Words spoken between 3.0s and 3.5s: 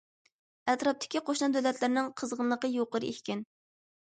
ئىكەن.